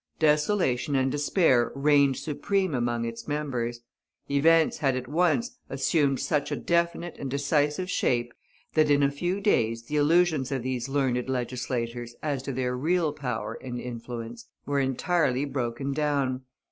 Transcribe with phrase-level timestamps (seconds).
[0.17, 3.81] Desolation and despair reigned supreme among its members;
[4.31, 8.33] events had at once assumed such a definite and decisive shape
[8.73, 13.13] that in a few days the illusions of these learned legislators as to their real
[13.13, 16.41] power and influence were entirely broken down.